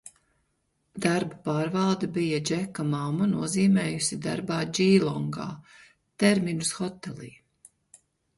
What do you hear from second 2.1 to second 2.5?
bija